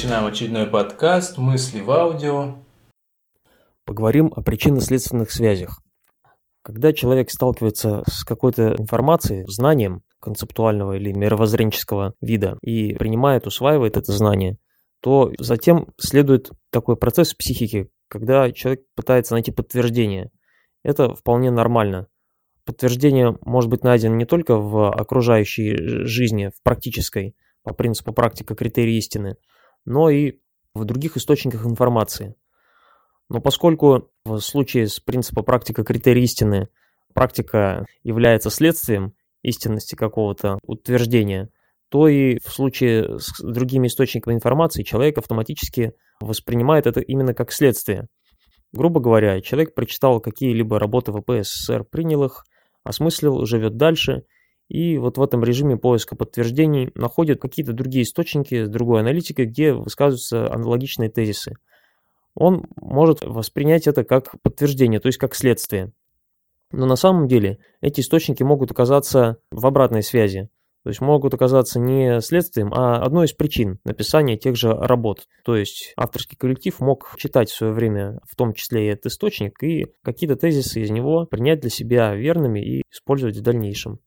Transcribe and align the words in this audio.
начинаем 0.00 0.24
очередной 0.24 0.66
подкаст 0.66 1.36
«Мысли 1.36 1.82
в 1.82 1.90
аудио». 1.90 2.54
Поговорим 3.84 4.32
о 4.34 4.40
причинно-следственных 4.40 5.30
связях. 5.30 5.82
Когда 6.62 6.94
человек 6.94 7.30
сталкивается 7.30 8.02
с 8.10 8.24
какой-то 8.24 8.76
информацией, 8.78 9.44
знанием 9.46 10.00
концептуального 10.18 10.96
или 10.96 11.12
мировоззренческого 11.12 12.14
вида 12.22 12.56
и 12.62 12.94
принимает, 12.94 13.46
усваивает 13.46 13.98
это 13.98 14.10
знание, 14.12 14.56
то 15.02 15.32
затем 15.38 15.88
следует 15.98 16.50
такой 16.70 16.96
процесс 16.96 17.34
в 17.34 17.36
психике, 17.36 17.90
когда 18.08 18.50
человек 18.52 18.80
пытается 18.96 19.34
найти 19.34 19.52
подтверждение. 19.52 20.30
Это 20.82 21.14
вполне 21.14 21.50
нормально. 21.50 22.06
Подтверждение 22.64 23.36
может 23.42 23.68
быть 23.68 23.84
найдено 23.84 24.16
не 24.16 24.24
только 24.24 24.56
в 24.56 24.90
окружающей 24.90 26.06
жизни, 26.06 26.48
в 26.56 26.62
практической, 26.62 27.34
по 27.64 27.74
принципу 27.74 28.14
практика 28.14 28.54
критерий 28.54 28.96
истины, 28.96 29.36
но 29.84 30.10
и 30.10 30.40
в 30.74 30.84
других 30.84 31.16
источниках 31.16 31.66
информации. 31.66 32.34
Но 33.28 33.40
поскольку 33.40 34.10
в 34.24 34.40
случае 34.40 34.88
с 34.88 35.00
принципа 35.00 35.42
практика 35.42 35.84
критерий 35.84 36.24
истины 36.24 36.68
практика 37.14 37.86
является 38.02 38.50
следствием 38.50 39.14
истинности 39.42 39.94
какого-то 39.94 40.58
утверждения, 40.62 41.48
то 41.88 42.08
и 42.08 42.38
в 42.38 42.52
случае 42.52 43.18
с 43.18 43.40
другими 43.42 43.88
источниками 43.88 44.34
информации 44.34 44.82
человек 44.82 45.18
автоматически 45.18 45.92
воспринимает 46.20 46.86
это 46.86 47.00
именно 47.00 47.34
как 47.34 47.52
следствие. 47.52 48.06
Грубо 48.72 49.00
говоря, 49.00 49.40
человек 49.40 49.74
прочитал 49.74 50.20
какие-либо 50.20 50.78
работы 50.78 51.12
ВП 51.12 51.42
СССР, 51.42 51.84
принял 51.84 52.24
их, 52.24 52.44
осмыслил, 52.84 53.44
живет 53.44 53.76
дальше– 53.76 54.22
и 54.70 54.98
вот 54.98 55.18
в 55.18 55.22
этом 55.22 55.42
режиме 55.42 55.76
поиска 55.76 56.14
подтверждений 56.14 56.92
находят 56.94 57.40
какие-то 57.40 57.72
другие 57.72 58.04
источники 58.04 58.64
с 58.64 58.68
другой 58.68 59.00
аналитикой, 59.00 59.46
где 59.46 59.72
высказываются 59.72 60.50
аналогичные 60.50 61.10
тезисы. 61.10 61.56
Он 62.36 62.66
может 62.76 63.22
воспринять 63.22 63.88
это 63.88 64.04
как 64.04 64.40
подтверждение, 64.42 65.00
то 65.00 65.08
есть 65.08 65.18
как 65.18 65.34
следствие. 65.34 65.92
Но 66.70 66.86
на 66.86 66.94
самом 66.94 67.26
деле 67.26 67.58
эти 67.80 68.00
источники 68.00 68.44
могут 68.44 68.70
оказаться 68.70 69.38
в 69.50 69.66
обратной 69.66 70.04
связи. 70.04 70.48
То 70.84 70.90
есть 70.90 71.00
могут 71.00 71.34
оказаться 71.34 71.80
не 71.80 72.20
следствием, 72.20 72.72
а 72.72 73.02
одной 73.02 73.26
из 73.26 73.32
причин 73.32 73.80
написания 73.84 74.38
тех 74.38 74.54
же 74.56 74.72
работ. 74.72 75.26
То 75.44 75.56
есть 75.56 75.92
авторский 75.96 76.38
коллектив 76.38 76.78
мог 76.78 77.16
читать 77.18 77.50
в 77.50 77.56
свое 77.56 77.72
время 77.72 78.20
в 78.24 78.36
том 78.36 78.54
числе 78.54 78.86
и 78.86 78.90
этот 78.90 79.06
источник 79.06 79.60
и 79.64 79.88
какие-то 80.04 80.36
тезисы 80.36 80.80
из 80.80 80.90
него 80.90 81.26
принять 81.26 81.58
для 81.58 81.70
себя 81.70 82.14
верными 82.14 82.60
и 82.60 82.82
использовать 82.88 83.36
в 83.36 83.42
дальнейшем. 83.42 83.98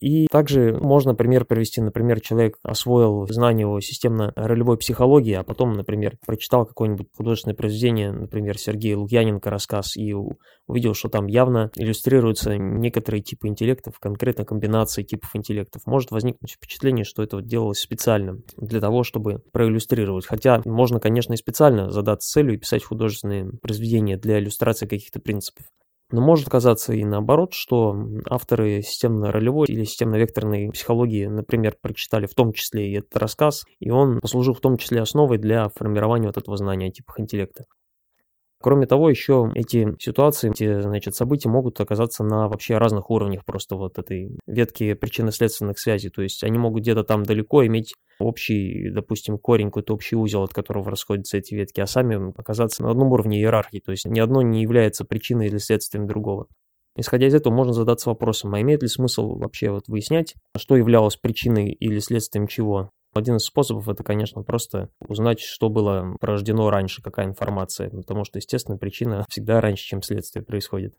И 0.00 0.26
также 0.28 0.78
можно 0.80 1.14
пример 1.14 1.44
привести, 1.44 1.80
например, 1.80 2.20
человек 2.20 2.56
освоил 2.62 3.26
знание 3.28 3.66
о 3.66 3.80
системно-ролевой 3.80 4.78
психологии, 4.78 5.34
а 5.34 5.42
потом, 5.42 5.72
например, 5.72 6.16
прочитал 6.24 6.66
какое-нибудь 6.66 7.08
художественное 7.16 7.56
произведение, 7.56 8.12
например, 8.12 8.58
Сергея 8.58 8.96
Лукьяненко 8.96 9.50
рассказ, 9.50 9.96
и 9.96 10.14
увидел, 10.68 10.94
что 10.94 11.08
там 11.08 11.26
явно 11.26 11.70
иллюстрируются 11.74 12.56
некоторые 12.56 13.22
типы 13.22 13.48
интеллектов, 13.48 13.98
конкретно 13.98 14.44
комбинации 14.44 15.02
типов 15.02 15.34
интеллектов. 15.34 15.82
Может 15.86 16.12
возникнуть 16.12 16.52
впечатление, 16.52 17.04
что 17.04 17.24
это 17.24 17.42
делалось 17.42 17.80
специально 17.80 18.38
для 18.56 18.80
того, 18.80 19.02
чтобы 19.02 19.42
проиллюстрировать. 19.52 20.26
Хотя 20.26 20.62
можно, 20.64 21.00
конечно, 21.00 21.32
и 21.32 21.36
специально 21.36 21.90
задаться 21.90 22.30
целью 22.30 22.54
и 22.54 22.58
писать 22.58 22.84
художественные 22.84 23.50
произведения 23.60 24.16
для 24.16 24.38
иллюстрации 24.38 24.86
каких-то 24.86 25.18
принципов. 25.18 25.66
Но 26.10 26.22
может 26.22 26.48
оказаться 26.48 26.94
и 26.94 27.04
наоборот, 27.04 27.52
что 27.52 27.94
авторы 28.30 28.80
системно-ролевой 28.80 29.66
или 29.68 29.84
системно-векторной 29.84 30.70
психологии, 30.70 31.26
например, 31.26 31.76
прочитали 31.80 32.26
в 32.26 32.34
том 32.34 32.52
числе 32.52 32.90
и 32.90 32.98
этот 32.98 33.14
рассказ, 33.16 33.64
и 33.78 33.90
он 33.90 34.20
послужил 34.20 34.54
в 34.54 34.60
том 34.60 34.78
числе 34.78 35.02
основой 35.02 35.36
для 35.36 35.68
формирования 35.68 36.28
вот 36.28 36.38
этого 36.38 36.56
знания 36.56 36.88
о 36.88 36.92
типах 36.92 37.20
интеллекта. 37.20 37.64
Кроме 38.60 38.86
того, 38.86 39.08
еще 39.08 39.52
эти 39.54 39.86
ситуации, 40.00 40.50
эти, 40.50 40.80
значит, 40.80 41.14
события 41.14 41.48
могут 41.48 41.80
оказаться 41.80 42.24
на 42.24 42.48
вообще 42.48 42.76
разных 42.76 43.08
уровнях 43.08 43.44
просто 43.44 43.76
вот 43.76 43.98
этой 43.98 44.36
ветки 44.46 44.94
причинно-следственных 44.94 45.78
связей. 45.78 46.10
То 46.10 46.22
есть 46.22 46.42
они 46.42 46.58
могут 46.58 46.82
где-то 46.82 47.04
там 47.04 47.22
далеко 47.22 47.64
иметь 47.66 47.94
общий, 48.18 48.90
допустим, 48.90 49.38
корень, 49.38 49.68
какой-то 49.68 49.94
общий 49.94 50.16
узел, 50.16 50.42
от 50.42 50.52
которого 50.52 50.90
расходятся 50.90 51.38
эти 51.38 51.54
ветки, 51.54 51.80
а 51.80 51.86
сами 51.86 52.32
оказаться 52.36 52.82
на 52.82 52.90
одном 52.90 53.12
уровне 53.12 53.38
иерархии. 53.38 53.78
То 53.78 53.92
есть 53.92 54.06
ни 54.06 54.18
одно 54.18 54.42
не 54.42 54.60
является 54.62 55.04
причиной 55.04 55.46
или 55.46 55.58
следствием 55.58 56.08
другого. 56.08 56.48
Исходя 56.96 57.28
из 57.28 57.34
этого, 57.34 57.54
можно 57.54 57.72
задаться 57.72 58.10
вопросом, 58.10 58.54
а 58.54 58.60
имеет 58.60 58.82
ли 58.82 58.88
смысл 58.88 59.36
вообще 59.36 59.70
вот 59.70 59.86
выяснять, 59.86 60.34
что 60.56 60.76
являлось 60.76 61.14
причиной 61.14 61.70
или 61.70 62.00
следствием 62.00 62.48
чего? 62.48 62.90
Один 63.14 63.36
из 63.36 63.44
способов 63.44 63.88
это, 63.88 64.04
конечно, 64.04 64.42
просто 64.42 64.90
узнать, 65.00 65.40
что 65.40 65.70
было 65.70 66.16
порождено 66.20 66.70
раньше, 66.70 67.02
какая 67.02 67.26
информация, 67.26 67.90
потому 67.90 68.24
что, 68.24 68.38
естественно, 68.38 68.76
причина 68.76 69.24
всегда 69.30 69.60
раньше, 69.60 69.84
чем 69.84 70.02
следствие 70.02 70.44
происходит, 70.44 70.94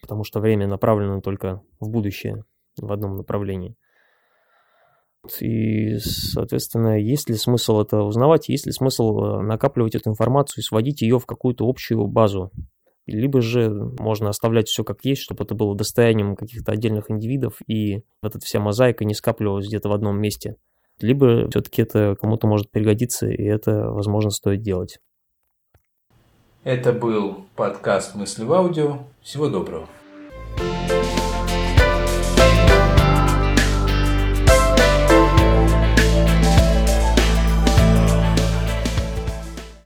потому 0.00 0.24
что 0.24 0.40
время 0.40 0.66
направлено 0.66 1.20
только 1.20 1.62
в 1.80 1.88
будущее, 1.90 2.44
в 2.76 2.92
одном 2.92 3.16
направлении. 3.16 3.76
И, 5.40 5.96
соответственно, 5.98 6.98
есть 6.98 7.28
ли 7.28 7.34
смысл 7.34 7.80
это 7.80 8.02
узнавать, 8.02 8.48
есть 8.48 8.66
ли 8.66 8.72
смысл 8.72 9.18
э, 9.18 9.42
накапливать 9.42 9.94
эту 9.94 10.10
информацию 10.10 10.62
и 10.62 10.66
сводить 10.66 11.02
ее 11.02 11.18
в 11.18 11.26
какую-то 11.26 11.68
общую 11.68 12.06
базу, 12.06 12.50
либо 13.04 13.40
же 13.40 13.70
можно 13.98 14.28
оставлять 14.28 14.68
все 14.68 14.84
как 14.84 15.04
есть, 15.04 15.22
чтобы 15.22 15.44
это 15.44 15.54
было 15.54 15.76
достоянием 15.76 16.36
каких-то 16.36 16.72
отдельных 16.72 17.10
индивидов, 17.10 17.60
и 17.66 18.04
эта 18.22 18.38
вся 18.40 18.60
мозаика 18.60 19.04
не 19.04 19.14
скапливалась 19.14 19.66
где-то 19.66 19.88
в 19.88 19.92
одном 19.92 20.20
месте– 20.20 20.56
либо 21.00 21.48
все-таки 21.50 21.82
это 21.82 22.16
кому-то 22.20 22.46
может 22.46 22.70
пригодиться, 22.70 23.28
и 23.28 23.42
это, 23.44 23.90
возможно, 23.90 24.30
стоит 24.30 24.62
делать. 24.62 24.98
Это 26.64 26.92
был 26.92 27.46
подкаст 27.56 28.14
«Мысли 28.14 28.44
в 28.44 28.52
аудио». 28.52 28.98
Всего 29.22 29.48
доброго. 29.48 29.86